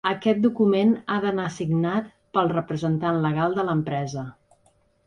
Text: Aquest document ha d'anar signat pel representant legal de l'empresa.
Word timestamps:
Aquest 0.09 0.39
document 0.45 0.93
ha 1.09 1.17
d'anar 1.25 1.45
signat 1.57 2.09
pel 2.39 2.53
representant 2.55 3.25
legal 3.29 3.59
de 3.61 3.69
l'empresa. 3.71 4.27